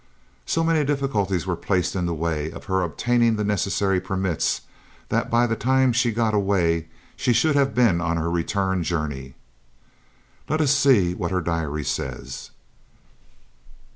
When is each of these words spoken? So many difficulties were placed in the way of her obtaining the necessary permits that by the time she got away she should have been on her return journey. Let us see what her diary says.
So 0.47 0.63
many 0.63 0.83
difficulties 0.83 1.45
were 1.45 1.55
placed 1.55 1.95
in 1.95 2.07
the 2.07 2.13
way 2.15 2.49
of 2.49 2.65
her 2.65 2.81
obtaining 2.81 3.35
the 3.35 3.43
necessary 3.43 4.01
permits 4.01 4.61
that 5.09 5.29
by 5.29 5.45
the 5.45 5.55
time 5.55 5.93
she 5.93 6.11
got 6.11 6.33
away 6.33 6.87
she 7.15 7.33
should 7.33 7.55
have 7.55 7.75
been 7.75 8.01
on 8.01 8.17
her 8.17 8.31
return 8.31 8.81
journey. 8.81 9.35
Let 10.49 10.59
us 10.59 10.75
see 10.75 11.13
what 11.13 11.29
her 11.29 11.39
diary 11.39 11.83
says. 11.83 12.49